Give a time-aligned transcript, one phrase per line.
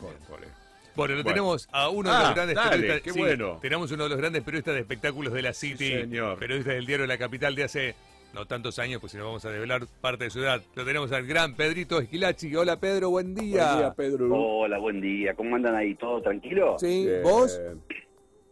[0.00, 1.22] Bueno, lo Bueno.
[1.24, 3.02] tenemos a uno de Ah, los grandes dale, periodistas.
[3.02, 3.58] qué sí, bueno.
[3.62, 5.90] Tenemos uno de los grandes periodistas de espectáculos de la City.
[5.92, 6.38] señor.
[6.38, 7.94] Periodista del diario La Capital de hace
[8.34, 10.60] no tantos años, pues si no vamos a develar parte de su edad.
[10.74, 12.54] Lo tenemos al gran Pedrito Esquilachi.
[12.56, 13.64] Hola Pedro, buen día.
[13.66, 14.34] Buen día, Pedro.
[14.34, 15.34] Hola, buen día.
[15.34, 15.94] ¿Cómo andan ahí?
[15.94, 16.76] ¿Todo tranquilo?
[16.78, 17.22] Sí, Bien.
[17.22, 17.60] ¿vos?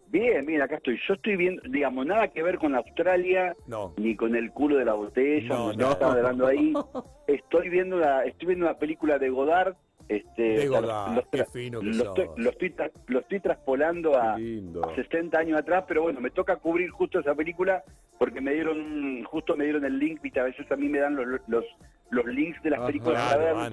[0.09, 0.99] Bien, bien, acá estoy.
[1.09, 3.93] Yo estoy viendo, digamos, nada que ver con Australia, No.
[3.99, 5.93] ni con el culo de la botella, No, no, no.
[5.93, 6.73] estaba hablando ahí.
[7.27, 9.75] Estoy viendo la, estoy viendo una película de Godard.
[10.09, 12.07] Este, De o sea, Godard, lo- qué fino que lo sos.
[12.09, 16.31] estoy, lo, estoy tra- lo estoy traspolando a, a 60 años atrás, pero bueno, me
[16.31, 17.83] toca cubrir justo esa película
[18.19, 21.17] porque me dieron, justo me dieron el link, viste, a veces a mí me dan
[21.17, 21.65] los, los,
[22.11, 23.71] los links de las Ajá, películas para ver,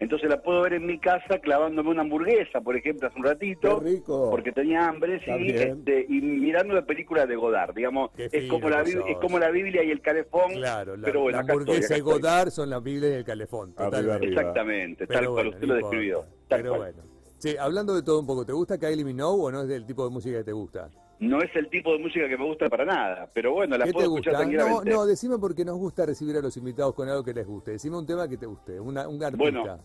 [0.00, 3.80] entonces, la puedo ver en mi casa clavándome una hamburguesa, por ejemplo, hace un ratito
[3.80, 4.30] Qué rico.
[4.30, 8.68] porque tenía hambre, sí, este, y mirando la película de Godard, digamos, Qué es como
[8.70, 9.02] la sos.
[9.08, 11.96] es como la Biblia y el calefón, Claro, la, pero bueno, la estoy, hamburguesa acá
[11.96, 12.12] y estoy.
[12.12, 13.74] Godard son la Biblia y el calefón.
[13.76, 14.40] Arriba, arriba.
[14.40, 16.92] exactamente, Pero tal cual usted no lo describió, tal Pero cual.
[16.94, 17.08] bueno.
[17.40, 20.04] Che, hablando de todo un poco, ¿te gusta Kylie Minogue o no es del tipo
[20.04, 20.90] de música que te gusta?
[21.20, 23.92] No es el tipo de música que me gusta para nada, pero bueno, la ¿Qué
[23.92, 24.44] puedo te escuchar gusta?
[24.46, 24.90] No, tranquilamente.
[24.90, 27.72] no, decime porque nos gusta recibir a los invitados con algo que les guste.
[27.72, 29.38] Decime un tema que te guste, una, un artista.
[29.60, 29.78] Bueno,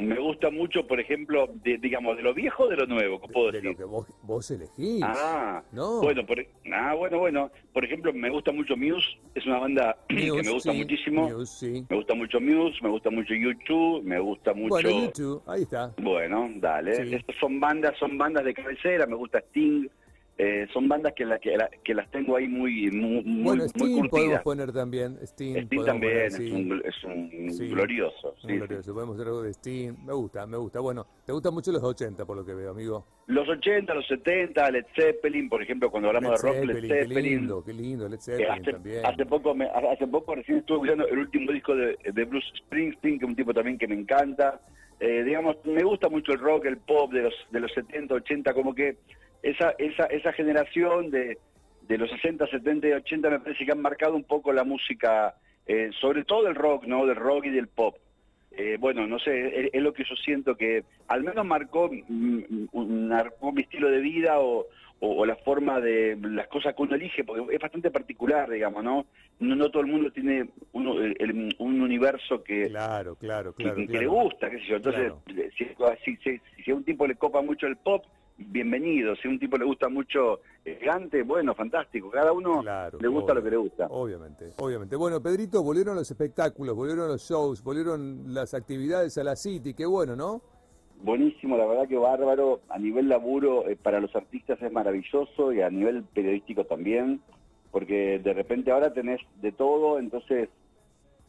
[0.00, 3.28] Me gusta mucho, por ejemplo, de, digamos, de lo viejo o de lo nuevo, ¿qué
[3.28, 3.70] puedo de decir?
[3.70, 5.02] lo que vos, vos elegís.
[5.04, 6.00] Ah, No.
[6.00, 6.38] bueno, por,
[6.72, 7.50] ah, bueno, bueno.
[7.72, 11.28] Por ejemplo, me gusta mucho Muse, es una banda que me gusta sí, muchísimo.
[11.28, 11.86] Muse, sí.
[11.88, 14.68] Me gusta mucho Muse, me gusta mucho YouTube, me gusta mucho.
[14.70, 15.92] Bueno, YouTube, ahí está.
[15.98, 17.06] Bueno, dale.
[17.06, 17.14] Sí.
[17.14, 19.88] Estas son bandas, son bandas de cabecera, me gusta Sting.
[20.42, 23.64] Eh, son bandas que, la, que, la- que las tengo ahí muy, muy, muy, bueno,
[23.78, 25.18] muy podemos poner también.
[25.22, 26.50] Sting podemos también poner, es, sí.
[26.52, 27.68] un, es un Sí.
[27.68, 28.34] glorioso.
[28.44, 28.94] Un sí, glorioso.
[28.94, 29.92] Podemos hacer algo de Sting.
[30.06, 30.80] Me gusta, me gusta.
[30.80, 33.04] Bueno, te gustan mucho los 80 por lo que veo, amigo.
[33.26, 37.22] Los 80, los 70, Led Zeppelin, por ejemplo, cuando hablamos de rock, Led Qué Zeppelin.
[37.40, 39.06] lindo, qué lindo, Led Eh, Zeppelin hace, también.
[39.06, 43.18] hace poco me- hace poco recién estuve escuchando el último disco de, de Bruce Springsteen
[43.18, 44.60] que es un tipo también que me encanta
[45.02, 48.52] Eh, digamos me gusta mucho el rock el pop de los de los 70 80
[48.52, 48.96] como que
[49.42, 51.38] esa esa esa generación de
[51.82, 55.34] de los 60 70 y 80 me parece que han marcado un poco la música
[55.66, 57.96] eh, sobre todo el rock no del rock y del pop
[58.52, 62.66] Eh, bueno, no sé, es, es lo que yo siento que al menos marcó, mm,
[62.72, 64.66] un- marcó mi estilo de vida o,
[64.98, 68.82] o- o la forma de las cosas que uno elige, porque es bastante particular, digamos,
[68.82, 69.06] ¿no?
[69.38, 73.76] No, no todo el mundo tiene uno- el- el- un universo que, Claro, claro, claro.
[73.76, 74.00] que claro.
[74.00, 74.76] le gusta, qué sé yo.
[74.76, 75.12] Entonces,
[75.56, 75.64] si,
[76.04, 78.02] si- si- si a un tipo le copa mucho el pop,
[78.48, 79.14] bienvenido.
[79.16, 82.10] Si a un tipo le gusta mucho el gigante, bueno, fantástico.
[82.10, 83.86] Cada uno Claro, le gusta lo que le gusta.
[83.90, 84.96] Obviamente, obviamente.
[84.96, 89.86] Bueno, Pedrito, volvieron los espectáculos, volvieron los shows, volvieron las actividades a la City, qué
[89.86, 90.42] bueno, ¿no?
[91.02, 92.60] Buenísimo, la verdad que bárbaro.
[92.68, 97.22] A nivel laburo, eh, para los artistas es maravilloso y a nivel periodístico también,
[97.70, 100.50] porque de repente ahora tenés de todo, entonces,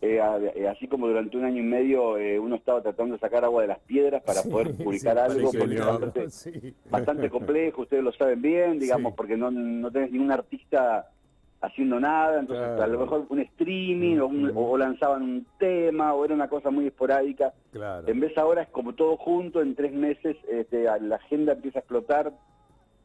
[0.01, 0.19] eh,
[0.55, 3.61] eh, así como durante un año y medio eh, uno estaba tratando de sacar agua
[3.61, 6.73] de las piedras para poder publicar Sí, algo, porque es bastante, Sí.
[6.89, 11.07] bastante complejo, ustedes lo saben bien, digamos, porque no, no tenés ningún artista
[11.61, 12.83] haciendo nada, entonces Claro.
[12.83, 16.71] a lo mejor un streaming o, un- o lanzaban un tema o era una cosa
[16.71, 17.53] muy esporádica.
[17.71, 18.07] Claro.
[18.07, 21.81] En vez ahora es como todo junto, en tres meses este, la agenda empieza a
[21.81, 22.33] explotar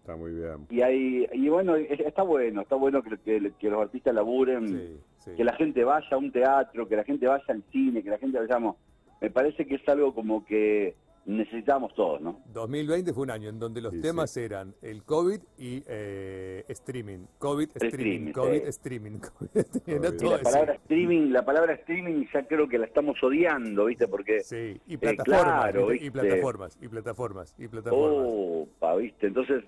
[0.07, 0.67] Está muy bien.
[0.71, 4.69] y hay y bueno, es- está bueno, está bueno que, que- que los artistas laburen,
[4.69, 5.31] Sí, sí.
[5.37, 8.19] que la gente vaya a un teatro, que la gente vaya al cine, que la
[8.19, 8.77] gente vayamos.
[9.21, 12.39] Me parece que es algo como que necesitamos todos, ¿no?
[12.53, 17.27] 2020 fue un año en donde los Sí, temas eran el COVID y eh, streaming.
[17.41, 18.69] COVID, streaming, streaming, COVID, sí.
[18.69, 19.19] streaming.
[19.19, 20.43] COVID, streaming, Y Y todo la eso.
[20.45, 24.07] palabra streaming, la palabra streaming ya creo que la estamos odiando, ¿viste?
[24.07, 26.05] Porque Sí, y Eh, plataformas, claro, ¿viste?
[26.07, 26.21] y ¿viste?
[26.29, 28.33] plataformas, y plataformas, y plataformas.
[28.33, 29.27] Opa, ¿viste?
[29.27, 29.65] Entonces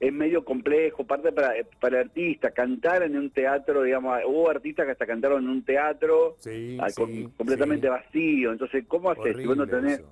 [0.00, 4.92] es medio complejo, parte para, para artistas, cantar en un teatro, digamos, hubo artistas que
[4.92, 7.90] hasta cantaron en un teatro Sí, ah, sí, completamente sí.
[7.90, 9.36] vacío, entonces ¿cómo haces?
[9.36, 10.02] Si vos no tenés,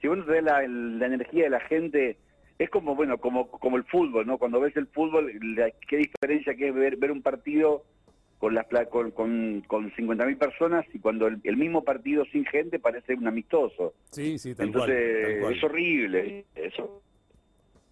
[0.00, 2.16] si vos no tenés la, la energía de la gente,
[2.60, 4.38] es como, bueno, como, como el fútbol, ¿no?
[4.38, 7.82] Cuando ves el fútbol, la- qué diferencia que es ver, ver un partido
[8.38, 12.78] con las con, con, con 50.000 personas y cuando el, el mismo partido sin gente
[12.78, 13.94] parece un amistoso.
[14.12, 15.54] Sí, sí, tal Entonces cual, tal cual.
[15.56, 16.44] es horrible.
[16.54, 17.02] Eso.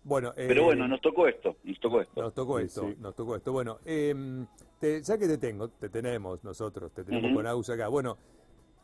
[0.07, 2.23] Bueno, eh, Pero bueno, nos tocó esto, nos tocó esto.
[2.23, 2.97] Nos tocó esto, sí.
[3.01, 3.51] nos tocó esto.
[3.53, 4.47] Bueno, em,
[4.79, 7.35] te- ya que te tengo, te tenemos nosotros, te tenemos Ujú.
[7.39, 7.89] con Agus acá.
[7.89, 8.17] Bueno,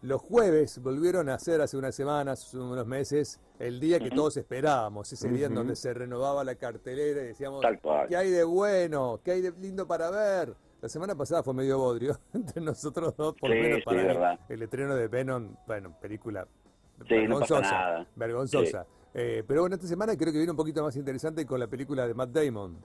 [0.03, 4.37] los jueves volvieron a ser hace unas semanas, hace unos meses, el día que todos
[4.37, 8.09] esperábamos, ese día en donde se renovaba la cartelera y decíamos, Tal cual.
[8.09, 9.21] ¿qué hay de bueno?
[9.25, 10.57] ¿Qué hay de lindo para ver?
[10.81, 14.33] La semana pasada fue medio bodrio entre nosotros dos, por lo Sí, menos sí, para
[14.33, 14.39] mí.
[14.49, 16.49] El estreno de Venom, bueno, película
[17.09, 18.07] Sí, no pasa vergonzosa, nada.
[18.17, 18.87] vergonzosa.
[19.15, 22.07] Eh, pero bueno, esta semana creo que viene un poquito más interesante con la película
[22.07, 22.77] de Matt Damon.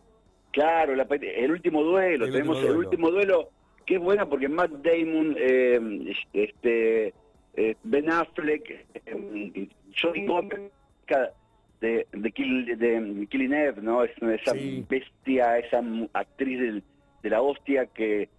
[0.51, 3.49] Claro, la el último duelo, El tenemos último el último duelo,
[3.85, 7.13] que es buena porque Matt Damon, eh, este,
[7.55, 8.69] eh, Ben Affleck,
[9.05, 9.67] eh,
[10.01, 10.71] Jodie Comer,
[11.05, 11.33] cada-
[11.79, 14.03] de, Kill, de Killing Eve, ¿no?
[14.03, 14.83] Es esa Sí.
[14.89, 15.81] bestia, esa
[16.13, 16.83] actriz del-
[17.21, 18.29] de la hostia que,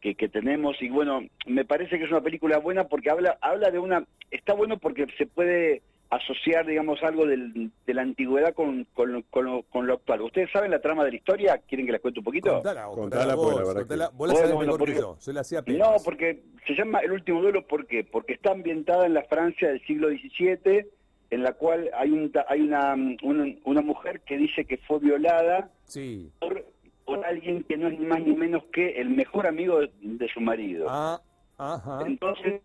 [0.00, 0.80] que, que tenemos.
[0.80, 4.04] Y bueno, me parece que es una película buena porque habla, habla de una...
[4.30, 9.22] Está bueno porque se puede asociar, digamos, algo del- de la antigüedad con, con, lo-
[9.24, 10.22] con lo, con lo actual.
[10.22, 11.58] ¿Ustedes saben la trama de la historia?
[11.68, 12.52] ¿Quieren que les cuente un poquito?
[12.54, 14.10] Contala, Contala, contala pues, vos, la contala.
[14.14, 15.18] Vos la Bueno, sabés bueno, mejor que porque- yo.
[15.24, 18.04] Yo la hacía No, porque se llama El último duelo, ¿por qué?
[18.04, 20.86] Porque está ambientada en la Francia del siglo XVII,
[21.30, 25.00] en la cual hay, un, ta- hay una, una, una mujer que dice que fue
[25.00, 26.30] violada Sí.
[26.38, 26.64] por,
[27.04, 30.28] por alguien que no es ni más ni menos que el mejor amigo de, de
[30.28, 30.86] su marido.
[30.88, 31.20] Ah,
[31.58, 32.04] ajá.
[32.06, 32.60] Entonces,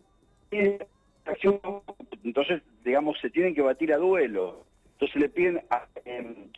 [1.24, 1.60] acción-
[2.24, 4.64] entonces, digamos, se tienen que batir a duelo.
[4.92, 6.50] Entonces le piden a, em,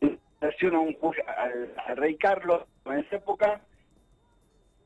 [0.00, 3.62] a un juez, al, al rey Carlos en esa época.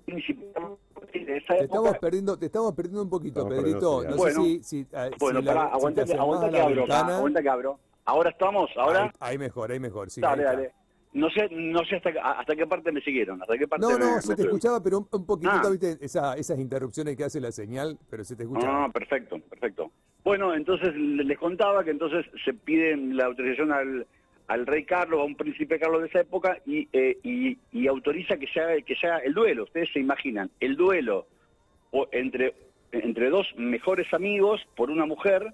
[0.06, 4.02] De esa Te época estamos perdiendo, te estamos perdiendo un poquito, Pedrito.
[4.02, 4.32] No señal.
[4.32, 6.12] sé si, si, eh, bueno, si la- aguanta, que,
[6.60, 7.80] abro, aguanta que abro.
[8.04, 9.04] Ahora estamos, ahora.
[9.04, 10.10] Ahí, ahí mejor, ahí mejor.
[10.10, 10.72] Sí, dale, ahí dale.
[11.14, 14.14] No sé, no sé hasta, hasta qué parte me siguieron, hasta qué parte No, no,
[14.16, 15.70] me se te escuchaba, pero un, un poquitito, Ah.
[15.70, 18.84] viste, esa- esas interrupciones que hace la señal, pero se te escuchaba.
[18.86, 19.90] Ah, perfecto, perfecto.
[20.24, 24.06] Bueno, entonces le- les contaba que entonces se piden la autorización al,
[24.46, 28.38] al rey Carlos, a un príncipe Carlos de esa época, y, eh, y, y autoriza
[28.38, 29.64] que se, haga, que se haga el duelo.
[29.64, 31.26] Ustedes se imaginan, el duelo
[32.12, 32.54] entre,
[32.92, 35.52] entre dos mejores amigos por una mujer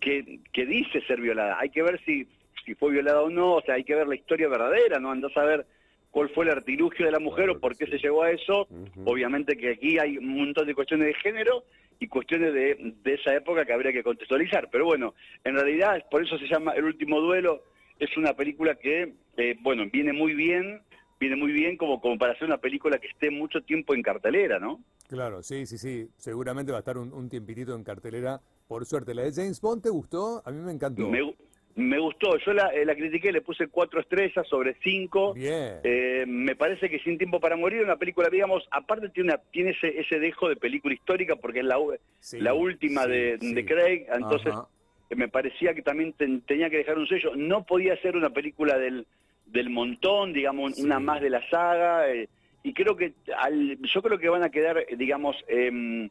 [0.00, 1.56] que, que dice ser violada.
[1.60, 2.26] Hay que ver si,
[2.64, 5.10] si fue violada o no, o sea, hay que ver la historia verdadera, ¿no?
[5.10, 5.66] Andás a ver
[6.10, 7.92] cuál fue el artilugio de la mujer Claro o por qué sí.
[7.92, 8.68] se llegó a eso.
[9.04, 11.64] Obviamente que aquí hay un montón de cuestiones de género
[11.98, 14.68] y cuestiones de, de esa época que habría que contextualizar.
[14.70, 15.14] Pero bueno,
[15.44, 17.62] en realidad, por eso se llama El Último Duelo,
[17.98, 20.82] es una película que, eh, bueno, viene muy bien,
[21.20, 24.58] viene muy bien como, como para hacer una película que esté mucho tiempo en cartelera,
[24.58, 24.80] ¿no?
[25.08, 26.08] Claro, sí, sí, sí.
[26.16, 28.40] Seguramente va a estar un, un tiempitito en cartelera.
[28.66, 30.42] Por suerte, ¿la de James Bond te gustó?
[30.44, 31.06] A mí me encantó.
[31.08, 31.34] Me,
[31.74, 35.32] me gustó, yo la, eh, la critiqué, le puse cuatro estrellas sobre cinco.
[35.34, 35.80] Bien.
[35.82, 39.70] Eh, me parece que Sin Tiempo para Morir, una película, digamos, aparte tiene, una, tiene
[39.70, 41.78] ese, ese dejo de película histórica porque es la,
[42.20, 43.54] Sí, la última sí, de, sí.
[43.54, 44.66] de Craig, entonces Ajá.
[45.10, 47.32] eh, me parecía que también ten- tenía que dejar un sello.
[47.36, 49.06] No podía ser una película del,
[49.46, 52.28] del montón, digamos, una más de la saga, eh,
[52.62, 56.10] y creo que al, yo creo que van a quedar, digamos, em,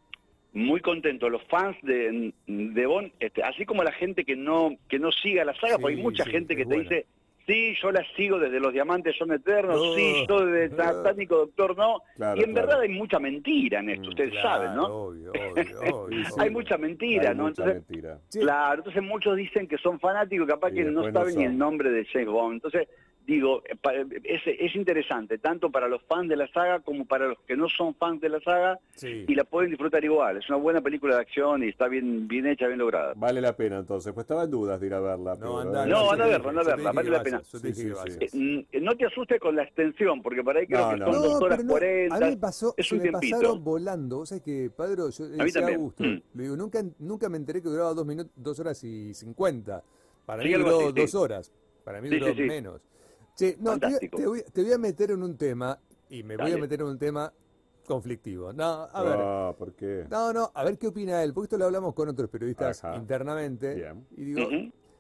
[0.54, 5.00] muy contentos los fans de, de Bond, este, así como la gente que no que
[5.00, 7.06] no siga la saga, Sí, porque hay mucha sí, gente que te dice,
[7.48, 9.96] sí, yo la sigo desde Los Diamantes Son Eternos, No.
[9.96, 12.68] sí, yo desde Satánico Doctor No, Claro, y en claro.
[12.68, 14.86] verdad hay mucha mentira en esto, Mm, ustedes Claro, saben, ¿no?
[14.88, 16.26] Obvio, obvio, obvio.
[16.38, 17.44] Hay mucha mentira, Hay ¿no?
[17.44, 18.20] mucha Entonces, mentira.
[18.32, 22.04] Claro, entonces muchos dicen que son fanáticos, capaz que no saben ni el nombre de
[22.06, 22.54] James Bond.
[22.56, 22.88] Entonces,
[23.26, 27.28] digo, eh, pa- es, es interesante, tanto para los fans de la saga como para
[27.28, 29.26] los que no son fans de la saga, Sí.
[29.28, 30.38] y la pueden disfrutar igual.
[30.38, 33.14] Es una buena película de acción y está bien bien hecha, bien lograda.
[33.16, 35.36] Vale la pena entonces, pues estaba en dudas de ir a verla.
[35.36, 37.42] No, anda, No, anda a verla, anda a verla, vale la pena.
[37.44, 38.68] Sí, sí.
[38.72, 41.14] Eh, no te asustes con la extensión, porque para ahí creo No, que no, son
[41.16, 41.22] no.
[41.22, 42.16] dos horas cuarenta.
[42.16, 43.38] a mí me pasó, es un me tiempito.
[43.38, 44.18] pasaron volando.
[44.18, 45.76] Vos sabés que, Padre, yo le mí a también.
[45.80, 46.22] Augusto, Mm.
[46.34, 49.84] le digo, nunca, nunca me enteré que duraba dos, minutos, dos horas y cincuenta.
[50.26, 50.94] Para Sí, mí duró así, sí.
[51.02, 51.52] dos horas.
[51.84, 52.48] Para mí Sí, duró sí, sí.
[52.48, 52.82] menos.
[53.36, 54.18] Che, no, te, voy a- Fantástico.
[54.18, 55.80] te voy, te voy a meter en un tema,
[56.10, 57.32] y me voy a meter en un tema
[57.88, 58.54] conflictivo.
[58.54, 59.18] No, a ver.
[59.20, 60.06] Ah, ¿por qué?
[60.10, 62.98] No, no, a ver qué opina él, porque esto lo hablamos con otros periodistas Ajá.
[62.98, 63.76] internamente.
[63.76, 64.06] Bien.
[64.18, 64.50] Y digo.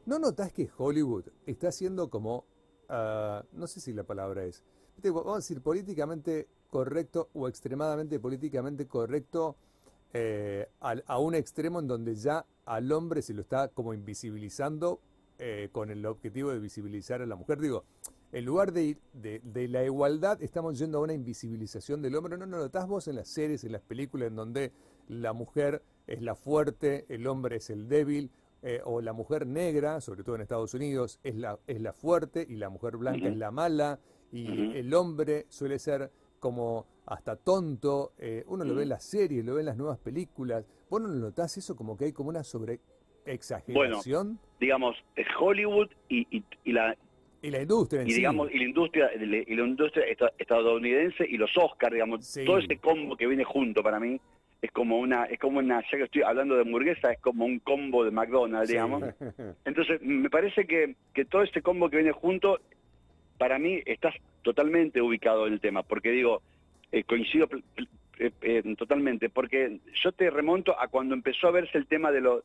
[0.06, 2.46] ¿no notás que Hollywood está haciendo como,
[2.90, 4.64] ah, no sé si la palabra es,
[4.96, 9.58] viste, vamos a decir políticamente correcto o extremadamente políticamente correcto
[10.14, 15.00] eh, al- a un extremo en donde ya al hombre se lo está como invisibilizando
[15.38, 17.60] eh, con el objetivo de visibilizar a la mujer?
[17.60, 17.84] Digo,
[18.32, 22.38] en lugar de, ir- de, de la igualdad, estamos yendo a una invisibilización del hombre.
[22.38, 24.72] ¿No no notás vos en las series, en las películas, en donde
[25.08, 28.30] la mujer es la fuerte, el hombre es el débil,
[28.64, 32.46] eh, o la mujer negra, sobre todo en Estados Unidos, es la, es la fuerte
[32.48, 34.00] y la mujer blanca es la mala,
[34.32, 34.48] y
[34.78, 36.10] el hombre suele ser
[36.40, 38.14] como hasta tonto.
[38.18, 40.66] eh, uno lo ve en las series, lo ve en las nuevas películas.
[40.90, 42.80] ¿Vos no lo notás eso como que hay como una sobre
[43.26, 44.40] exageración?
[44.60, 46.96] Digamos, es Hollywood y, y, y la,
[47.42, 48.18] y la industria en y sí.
[48.18, 52.46] digamos y la industria y la industria esta- estadounidense y los Oscars digamos Sí.
[52.46, 54.20] todo ese combo que viene junto para mí
[54.62, 57.60] es como una es como una ya que estoy hablando de hamburguesa es como un
[57.60, 58.74] combo de McDonald's Sí.
[58.74, 59.04] digamos
[59.66, 62.60] entonces me parece que que todo ese combo que viene junto
[63.38, 66.42] para mí estás totalmente ubicado en el tema porque digo
[66.92, 67.48] eh, coincido
[68.20, 72.22] eh, eh, totalmente porque yo te remonto a cuando empezó a verse el tema de
[72.22, 72.44] los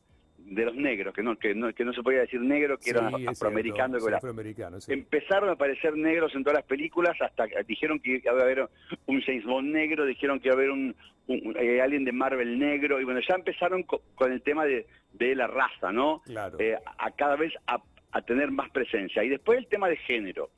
[0.49, 3.13] de los negros, que no, que no, que no se podía decir negro, que eran
[3.17, 4.01] Sí, afroamericanos.
[4.01, 4.93] cierto, afroamericano, sí.
[4.93, 8.67] Empezaron a aparecer negros en todas las películas, hasta dijeron que iba a haber
[9.07, 10.95] un James Bond negro, dijeron que iba a haber un,
[11.27, 14.85] un- eh, alguien de Marvel negro, y bueno, ya empezaron co- con, el tema de,
[15.13, 16.21] de la raza, ¿no?
[16.25, 16.57] Claro.
[16.59, 19.23] Eh, a cada vez a, a tener más presencia.
[19.25, 20.49] Y después el tema de género.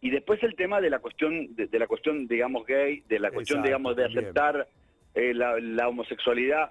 [0.00, 3.30] Y después el tema de la cuestión, de, de la cuestión, digamos, gay, de la
[3.30, 4.68] cuestión, Exacto, digamos, de aceptar
[5.14, 6.70] eh, la, la homosexualidad.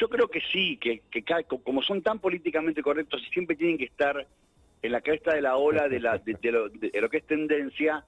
[0.00, 1.02] Yo creo que sí, que,
[1.62, 4.26] como son tan políticamente correctos y siempre tienen que estar
[4.82, 7.26] en la cresta de la ola de, la, de, de lo, de lo que es
[7.26, 8.04] tendencia,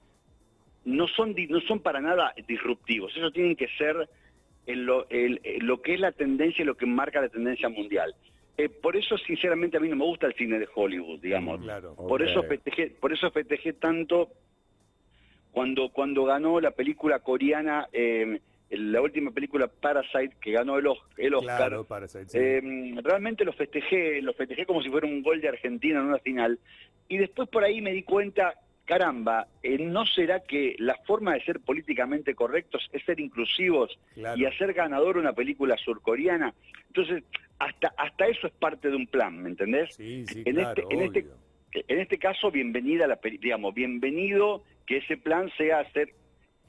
[0.85, 3.15] no son, no son para nada disruptivos.
[3.15, 4.09] Ellos tienen que ser
[4.65, 7.69] en lo, el- en lo que es la tendencia y lo que marca la tendencia
[7.69, 8.13] mundial.
[8.57, 11.61] Eh, por eso, sinceramente, a mí no me gusta el cine de Hollywood, digamos.
[11.61, 11.95] Claro.
[11.95, 14.29] Por eso festejé, por eso festejé tanto
[15.51, 18.39] cuando cuando ganó la película coreana, eh,
[18.69, 21.57] la última película Parasite que ganó el, Os- el Oscar.
[21.57, 22.37] Claro, Parasite, sí.
[22.37, 22.61] Eh,
[23.03, 26.59] realmente lo festejé, lo festejé como si fuera un gol de Argentina en una final.
[27.07, 28.55] Y después por ahí me di cuenta,
[28.85, 34.37] caramba, eh, ¿no será que la forma de ser políticamente correctos es ser inclusivos Claro.
[34.39, 36.53] y hacer ganador una película surcoreana?
[36.87, 37.23] Entonces,
[37.59, 39.95] hasta hasta eso es parte de un plan, ¿me entendés?
[39.95, 41.25] Sí, sí, en claro, este- en este-.
[41.87, 46.13] En este caso, bienvenida a la digamos, bienvenido que ese plan sea hacer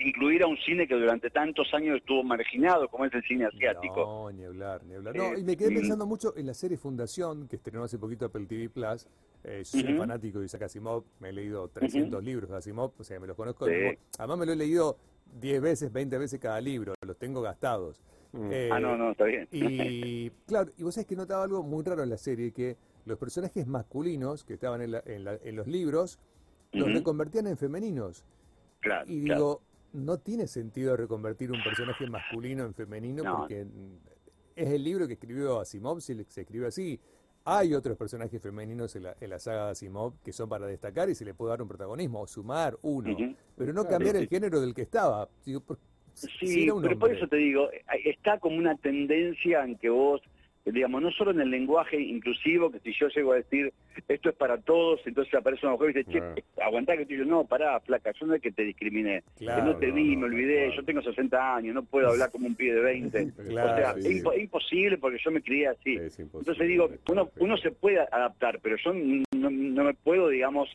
[0.01, 3.97] incluir a un cine que durante tantos años estuvo marginado, como es el cine asiático.
[4.05, 5.17] No, ni hablar, ni hablar.
[5.17, 5.75] No, Eh, y me quedé mm.
[5.75, 9.07] pensando mucho en la serie Fundación, que estrenó hace poquito Apple TV Plus.
[9.45, 13.05] Eh, yo soy fanático de Isaac Asimov, me he leído 300 libros de Asimov, o
[13.05, 13.67] sea, me los conozco.
[13.67, 13.73] Sí.
[14.19, 14.99] Además me lo he leído
[15.41, 18.01] 10 veces, 20 veces cada libro, los tengo gastados.
[18.33, 18.51] Mm.
[18.53, 19.49] Eh, ah, no, no, está bien.
[19.53, 23.19] Y claro, y vos sabés que notaba algo muy raro en la serie, que los
[23.19, 26.19] personajes masculinos que estaban en, la- en la- en los libros,
[26.73, 28.25] los reconvertían en femeninos.
[28.81, 33.39] Claro, Y digo, no tiene sentido reconvertir un personaje masculino en femenino No.
[33.39, 33.97] porque mm,
[34.57, 36.99] es el libro que escribió Asimov, le- se escribió así.
[37.45, 41.09] Hay otros personajes femeninos en la, en la saga de Asimov que son para destacar
[41.09, 43.17] y se le puede dar un protagonismo, o sumar uno,
[43.57, 45.29] pero no cambiar el género del que estaba.
[45.41, 45.57] Si
[46.15, 50.21] Sí, pero por eso te digo, eh, está como una tendencia en que vos,
[50.65, 53.73] digamos, no solo en el lenguaje inclusivo, que si yo llego a decir
[54.07, 57.25] esto es para todos, entonces aparece una mujer y dice, che, eh, aguantá que digo,
[57.25, 60.27] no, pará, flaca, yo no es que te discriminé, que no te vi, no, me
[60.27, 63.33] olvidé, yo tengo 60 años, no puedo hablar como un pibe de 20.
[63.49, 65.97] Claro, o sea, sí, es, imposible porque yo me crié así.
[66.19, 70.69] Entonces digo, uno, uno se puede adaptar, pero yo no, no me puedo, digamos,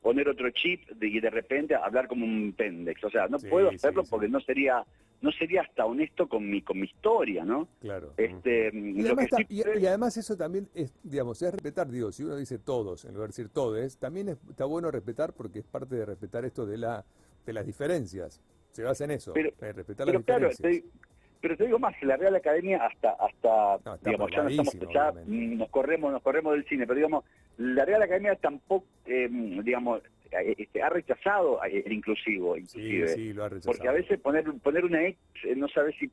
[0.00, 3.02] poner otro chip de, y de repente hablar como un pendex.
[3.04, 4.10] O sea, no Sí, puedo hacerlo sí.
[4.10, 4.84] porque no sería
[5.22, 7.68] no sería hasta honesto con mi con mi historia, ¿no?
[7.82, 8.14] Claro.
[8.16, 12.10] Este, Y además, ta- sí y- y además eso también es, digamos, es respetar, digo,
[12.10, 15.58] si uno dice todos, en lugar de decir todes, también es- está bueno respetar porque
[15.58, 17.04] es parte de respetar esto de la
[17.44, 18.40] de las diferencias.
[18.72, 20.90] Se basa en eso, Pero- en respetar pero las claro, diferencias.
[20.92, 21.09] te,
[21.40, 24.74] pero te digo más, que la Real Academia hasta hasta No, digamos, ya, no estamos,
[24.92, 25.56] ya obviamente.
[25.56, 27.24] nos corremos nos corremos del cine, pero digamos,
[27.58, 33.08] la Real Academia tampoco eh, digamos eh, este, ha rechazado el inclusivo, inclusive.
[33.08, 33.72] sí, lo ha rechazado.
[33.72, 36.10] Porque a veces poner poner una X, eh, no sabes si...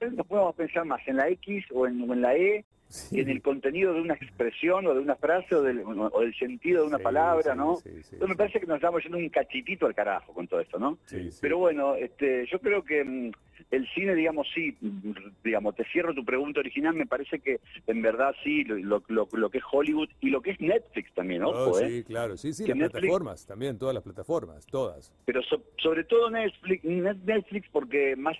[0.00, 2.64] Nos podemos pensar más en la X o en, o en la E,
[2.94, 3.18] Sí.
[3.20, 6.82] en el contenido de una expresión o de una frase o del, o del sentido
[6.82, 7.78] de una Sí, palabra, ¿no?
[7.84, 10.96] Entonces me parece que nos estamos yendo un cachitito al carajo con todo esto, ¿no?
[11.40, 13.32] Pero bueno, este, yo creo que mm,
[13.72, 15.10] el cine, digamos, sí, mm,
[15.42, 17.58] digamos, te cierro tu pregunta original, me parece que
[17.88, 21.42] en verdad sí, lo, lo, lo- que es Hollywood y lo que es Netflix también,
[21.42, 21.88] Oh, ojo, ¿eh?
[21.88, 25.12] sí, claro, sí, sí, Que las Netflix- plataformas, también, todas las plataformas, todas.
[25.24, 28.36] pero so- sobre todo Netflix, Net- Netflix porque más,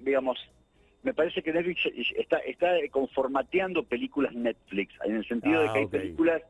[0.00, 0.38] digamos,
[1.06, 1.86] me parece que Netflix
[2.16, 5.90] está, está conformateando películas Netflix, en el sentido de Ah, que hay ok.
[5.92, 6.42] películas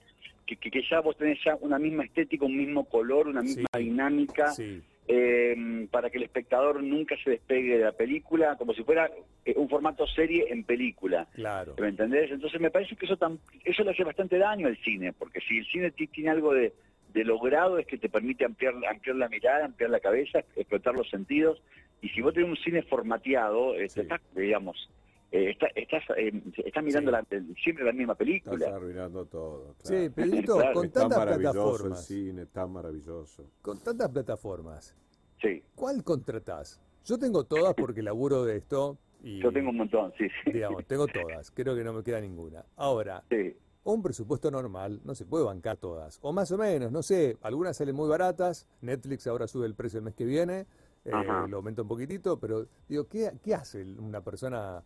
[0.46, 3.66] que, que, que ya vos tenés ya una misma estética, un mismo color, una misma
[3.76, 3.82] Sí.
[3.84, 8.82] dinámica, Sí, eh, para que el espectador nunca se despegue de la película, como si
[8.82, 9.10] fuera
[9.44, 11.28] eh, un formato serie en película.
[11.34, 11.74] claro.
[11.78, 12.30] ¿Me entendés?
[12.30, 13.18] Entonces me parece que eso
[13.62, 16.72] eso le hace bastante daño al cine, porque si el cine ti- tiene algo de,
[17.16, 21.08] de logrado es que te permite ampliar, ampliar la mirada, ampliar la cabeza, explotar los
[21.08, 21.62] sentidos,
[22.02, 24.00] y si vos tenés un cine formateado, este, Sí.
[24.02, 24.90] estás, digamos,
[25.32, 26.30] eh, está- estás, eh,
[26.64, 27.16] estás mirando Sí.
[27.16, 28.68] la- siempre la misma Estás película.
[28.76, 29.74] arruinando todo.
[29.82, 30.12] Sí, Claro.
[30.14, 33.50] Pedrito, Claro, con tantas maravilloso el plataformas, cine, tan maravilloso.
[33.62, 34.94] con tantas plataformas,
[35.42, 36.80] Sí, ¿cuál contratás?
[37.04, 40.52] Yo tengo todas porque laburo de esto y, yo tengo un montón, sí, sí.
[40.52, 42.64] digamos, tengo todas, creo que no me queda ninguna.
[42.76, 43.54] Ahora, Sí.
[43.92, 47.76] Un presupuesto normal no se puede bancar todas, o más o menos, no sé, algunas
[47.76, 50.66] salen muy baratas, Netflix ahora sube el precio el mes que viene,
[51.04, 51.12] eh,
[51.48, 54.82] lo aumenta un poquitito, pero digo, ¿qué, ¿qué hace una persona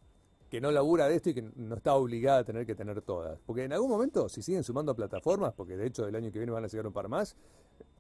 [0.51, 3.41] que no labura de esto y que no está obligada a tener que tener todas?
[3.47, 6.53] Porque en algún momento, si siguen sumando plataformas, porque de hecho el año que viene
[6.53, 7.37] van a llegar un par más,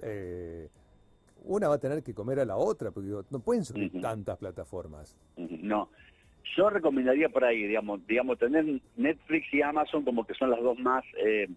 [0.03, 0.69] eh,
[1.45, 4.37] una va a tener que comer a la otra, porque digo, no pueden subir tantas
[4.37, 5.17] plataformas.
[5.39, 5.89] No.
[6.57, 8.65] Yo recomendaría por ahí, digamos, digamos tener
[8.97, 11.49] Netflix y Amazon como que son las dos más, eh,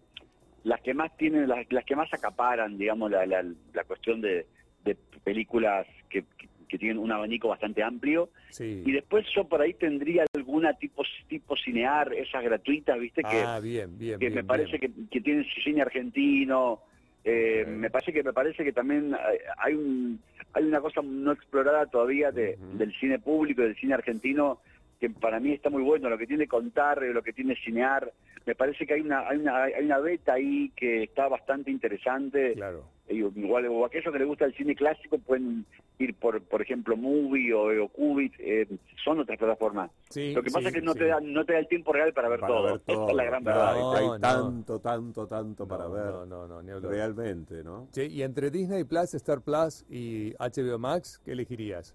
[0.64, 4.46] las que más tienen, las, las que más acaparan, digamos, la, la, la cuestión de,
[4.84, 8.30] de películas que, que, que tienen un abanico bastante amplio.
[8.50, 8.84] Sí.
[8.86, 13.60] Y después yo por ahí tendría alguna tipo tipo cinear, esas gratuitas, viste, que, ah,
[13.60, 16.82] bien, bien, que bien, me parece que, que tienen cine argentino.
[17.24, 17.66] Eh.
[17.68, 19.16] Me parece que me parece que también
[19.58, 20.20] hay- un
[20.54, 24.60] hay una cosa no explorada todavía de, del cine público, del cine argentino,
[25.04, 28.10] que para mí está muy bueno, lo que tiene contar, lo que tiene cinear.
[28.46, 32.54] Me parece que hay una hay una hay una beta ahí que está bastante interesante.
[32.54, 32.86] Claro.
[33.10, 35.66] Igual, o aquellos que les gusta el cine clásico pueden
[36.00, 38.66] ir por, por ejemplo, Movie o, o Qubit, eh,
[39.04, 39.92] son otras plataformas.
[40.10, 41.00] Sí, Lo que pasa sí, es que no sí.
[41.00, 42.64] te da no te da el tiempo real para ver Para todo.
[42.64, 43.76] ver es la gran verdad.
[43.76, 44.20] No, hay no.
[44.20, 46.06] tanto, tanto, tanto para ver.
[46.06, 46.72] No, no, no, ni.
[46.80, 47.90] Realmente, ¿no?
[47.92, 51.94] Che, y entre Disney Plus, Star Plus y HBO Max, ¿qué elegirías?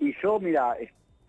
[0.00, 0.76] Y yo, mira,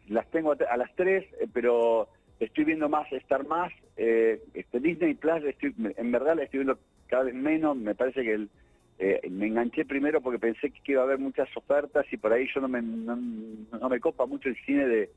[0.10, 3.72] las tengo a las tres, eh, pero estoy viendo más Star Más.
[3.98, 7.76] Eh, este Disney Plus, estoy, en verdad la estoy viendo cada vez menos.
[7.78, 8.50] Me parece que el,
[8.98, 12.48] eh, me enganché primero porque pensé que iba a haber muchas ofertas y por ahí
[12.54, 15.10] yo no me, no, no me copa mucho el cine de,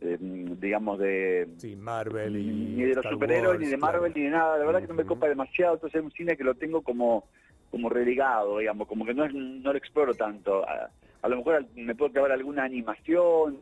[0.00, 0.16] de,
[0.60, 1.48] digamos, de...
[1.58, 2.46] Sí, Marvel y.
[2.76, 4.14] ni de los superhéroes, ni de Marvel, claro.
[4.16, 4.58] ni de nada.
[4.58, 5.74] La verdad que no me copa demasiado.
[5.74, 7.24] Entonces es un cine que lo tengo como
[7.70, 10.64] como relegado, digamos, como que no, es- no lo exploro tanto.
[10.68, 10.90] A,
[11.22, 13.58] a lo mejor me puedo clavar alguna animación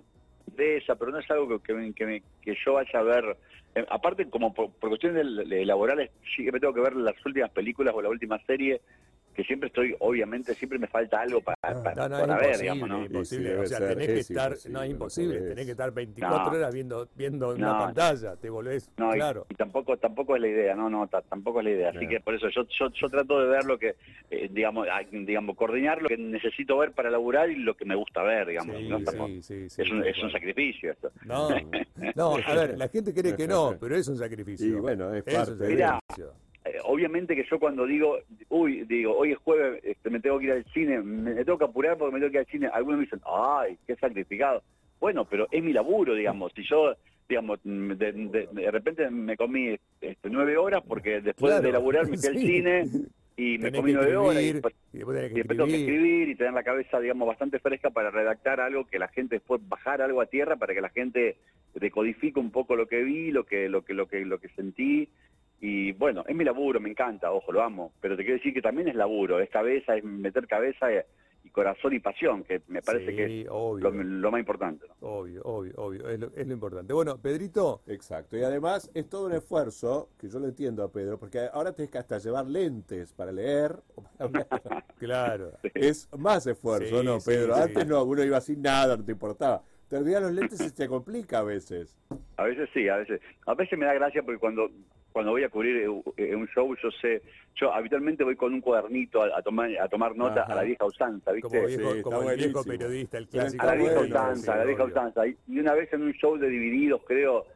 [0.47, 3.37] de esa, pero no es algo que, que, que, me- que yo vaya a ver.
[3.75, 6.95] Eh, aparte, como por, por cuestiones de, de laborales, sí que me tengo que ver
[6.97, 8.83] las últimas películas o la última serie,
[9.35, 12.45] que siempre estoy, obviamente, siempre me falta algo para, para, No, no, es para ver,
[12.47, 13.05] imposible, digamos, ¿no?
[13.07, 13.49] imposible.
[13.51, 16.51] Sí, o sea, ser, tenés que es estar, no es imposible, tenés que estar 24
[16.53, 16.59] No.
[16.59, 19.47] horas viendo viendo una pantalla, te volvés, y- claro.
[19.49, 21.91] y, tampoco tampoco es la idea, no, no, ta- tampoco es la idea.
[21.91, 23.95] Así que por eso yo, yo, yo trato de ver lo que,
[24.31, 28.23] eh, digamos, digamos, coordinar lo que necesito ver para laburar y lo que me gusta
[28.23, 28.77] ver, digamos.
[28.77, 31.11] Sí, sí, sí, sí, es, un, es un sacrificio esto.
[31.25, 31.49] No,
[32.15, 34.67] no, a ver, la gente cree que no, pero es un sacrificio.
[34.67, 36.35] Y bueno, es Es un parte de- Mirá, sacrificio.
[36.65, 40.45] Eh, obviamente que yo cuando digo, uy, digo, hoy es jueves, este, me tengo que
[40.47, 42.67] ir al cine, me, me tengo que apurar porque me tengo que ir al cine,
[42.73, 44.63] algunos me dicen, ay, qué sacrificado.
[45.01, 46.95] Bueno, pero es mi laburo, digamos, si yo,
[47.29, 51.73] digamos, mm, de, de- de repente me comí este, nueve horas porque después Claro, de
[51.73, 52.47] laburar me fui al sí.
[52.47, 52.89] cine
[53.37, 56.53] y me Tenés comí nueve horas y y y después tengo que escribir y tener
[56.53, 60.27] la cabeza, digamos, bastante fresca para redactar algo que la gente después bajar algo a
[60.27, 61.37] tierra para que la gente
[61.75, 65.09] decodifique un poco lo que vi, lo que, lo que, lo que, lo que sentí.
[65.65, 67.93] Y bueno, es mi laburo, me encanta, ojo, lo amo.
[68.01, 71.93] Pero te quiero decir que también es laburo, es cabeza, es meter cabeza y, corazón
[71.93, 74.87] y pasión, que me parece Sí, que es obvio, lo, lo más importante.
[74.89, 75.07] ¿no?
[75.09, 76.93] obvio, obvio, obvio, es lo, es lo importante.
[76.93, 78.37] Bueno, Pedrito, Exacto.
[78.37, 81.93] Y además es todo un esfuerzo, que yo lo entiendo a Pedro, porque ahora tenés
[81.93, 83.77] que hasta llevar lentes para leer.
[83.95, 84.47] o para hablar.
[84.99, 85.53] claro.
[85.75, 87.55] es más esfuerzo, Sí, ¿no, Pedro?
[87.55, 87.61] sí.
[87.61, 89.63] Antes no, uno iba sin nada, no te importaba.
[89.89, 91.97] Te olvidas los lentes y se te complica a veces.
[92.39, 93.21] A veces sí, a veces.
[93.47, 94.71] A veces me da gracia porque cuando
[95.13, 97.23] cuando voy a cubrir eh, eh, un show, yo sé,
[97.55, 100.53] yo habitualmente voy con un cuadernito a, a tomar a tomar nota Ajá.
[100.53, 101.49] a la vieja usanza, ¿viste?
[101.49, 103.63] Como viejo, Sí, como está el viejo periodista, el clásico.
[103.63, 104.95] a la vieja bueno, usanza, sí, a la vieja obvio.
[104.95, 105.27] usanza.
[105.27, 107.47] Y y una vez en un show de Divididos, creo,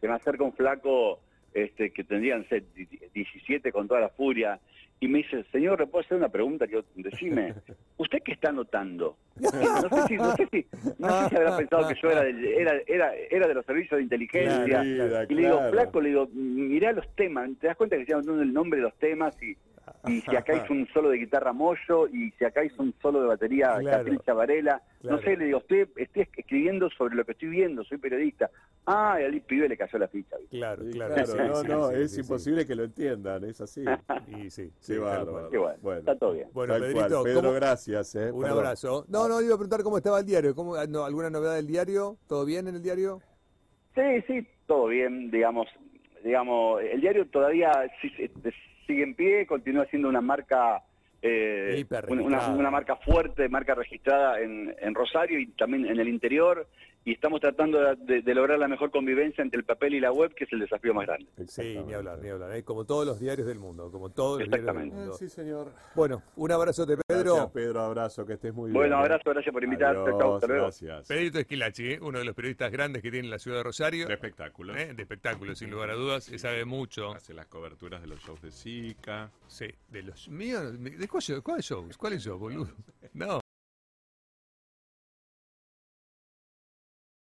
[0.00, 1.20] se me acerca un flaco
[1.54, 2.64] este, que tendrían ser
[3.12, 4.58] 17 con toda la furia,
[5.02, 6.64] y me dice, señor, ¿le puedo hacer una pregunta?
[6.68, 7.54] Que yo, decime,
[7.96, 9.16] ¿usted qué está notando?
[9.40, 10.66] No sé si, no sé si,
[10.98, 13.98] no sé si habrá pensado que yo era, del- era, era, era de los servicios
[13.98, 14.64] de inteligencia.
[14.84, 15.72] Claro, y le digo, claro.
[15.72, 18.84] flaco, le digo, mirá los temas, te das cuenta que estoy anotando el nombre de
[18.84, 19.56] los temas y,
[20.08, 23.22] y si acá hizo un solo de guitarra Moyo y si acá hizo un solo
[23.22, 23.98] de batería Claro.
[24.04, 25.16] Catril Chavarela, Claro.
[25.16, 28.48] no sé, le digo, estoy, estoy escribiendo sobre lo que estoy viendo, soy periodista.
[28.86, 30.36] Ah, y al pibe le cayó la ficha.
[30.38, 30.56] ¿viste?
[30.58, 31.14] Claro, claro.
[31.48, 32.20] no, sí, no, sí, es sí, sí.
[32.20, 33.84] imposible que lo entiendan, es así.
[34.28, 35.50] Y sí, sí, bárbaro.
[35.50, 35.98] Qué bueno, Bueno.
[36.00, 36.48] está todo bien.
[36.52, 37.22] Bueno, Tal Pedrito.
[37.22, 38.14] Pedro, ¿cómo- gracias.
[38.14, 38.30] Eh.
[38.32, 38.58] Un Perdón.
[38.58, 39.04] abrazo.
[39.08, 40.54] No, no, iba a preguntar cómo estaba el diario.
[40.54, 42.16] ¿Cómo, ah, no, ¿Alguna novedad del diario?
[42.28, 43.20] ¿Todo bien en el diario?
[43.94, 45.66] Sí, sí, todo bien, digamos,
[46.24, 48.10] digamos, el diario todavía sí-
[48.86, 50.82] sigue en pie, continúa siendo una marca
[51.22, 52.58] eh, Hiper una, una- registrada.
[52.58, 56.66] una marca fuerte, marca registrada en, en Rosario y también en el interior,
[57.04, 60.12] y estamos tratando de, de- de lograr la mejor convivencia entre el papel y la
[60.12, 61.26] web, que es el desafío más grande.
[61.48, 62.54] Sí, ni hablar, ni hablar.
[62.56, 62.62] ¿eh?
[62.62, 64.96] Como todos los diarios del mundo, como todos los diarios del Exactamente.
[64.96, 65.12] mundo.
[65.14, 65.72] Eh, sí, señor.
[65.96, 67.34] Bueno, un abrazote, Pedro.
[67.34, 67.80] Gracias, Pedro.
[67.80, 68.74] Abrazo, que estés muy bien.
[68.74, 69.00] Bueno, ¿eh?
[69.00, 69.96] abrazo, gracias por invitar.
[69.96, 70.62] Chau, chau, Adiós, hasta luego.
[70.64, 71.08] Gracias.
[71.08, 71.98] Pedrito Esquilachi, ¿eh?
[72.00, 74.06] uno de los periodistas grandes que tiene la ciudad de Rosario.
[74.06, 74.76] De espectáculos.
[74.76, 74.94] ¿eh?
[74.94, 76.22] De espectáculos, sin lugar a dudas.
[76.22, 77.10] Se sabe mucho.
[77.14, 79.28] Hace las coberturas de los shows de Zika.
[79.48, 80.72] Sí, de los míos.
[80.80, 81.96] ¿De cuáles cuál shows?
[81.98, 82.72] ¿Cuáles shows, boludo?
[83.12, 83.41] No.